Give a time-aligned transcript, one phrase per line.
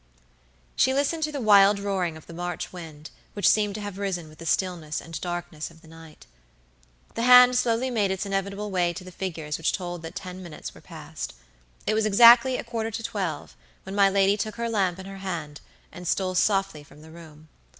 [0.75, 4.29] She listened to the wild roaring of the March wind, which seemed to have risen
[4.29, 6.25] with the stillness and darkness of the night.
[7.13, 10.41] The hand slowly made its inevitable way to the figures which told that the ten
[10.41, 11.35] minutes were past.
[11.85, 15.19] It was exactly a quarter to twelve when my lady took her lamp in her
[15.19, 15.61] hand,
[15.91, 17.49] and stole softly from the room.